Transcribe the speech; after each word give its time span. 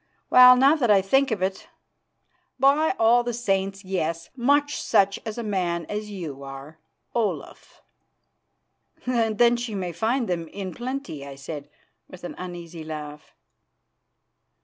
Well, 0.31 0.55
now 0.55 0.75
that 0.77 0.89
I 0.89 0.99
think 0.99 1.29
of 1.29 1.43
it, 1.43 1.67
by 2.59 2.95
all 2.97 3.23
the 3.23 3.35
Saints! 3.35 3.85
yes, 3.85 4.31
much 4.35 4.81
such 4.81 5.19
a 5.27 5.43
man 5.43 5.85
as 5.89 6.09
you 6.09 6.41
are, 6.41 6.79
Olaf." 7.13 7.83
"Then 9.05 9.55
she 9.57 9.75
may 9.75 9.91
find 9.91 10.27
them 10.27 10.47
in 10.47 10.73
plenty," 10.73 11.23
I 11.23 11.35
said, 11.35 11.69
with 12.07 12.23
an 12.23 12.33
uneasy 12.39 12.83
laugh. 12.83 13.35